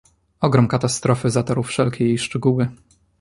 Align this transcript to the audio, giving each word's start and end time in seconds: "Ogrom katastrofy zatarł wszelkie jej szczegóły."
"Ogrom 0.39 0.67
katastrofy 0.67 1.29
zatarł 1.29 1.63
wszelkie 1.63 2.05
jej 2.05 2.17
szczegóły." 2.17 2.69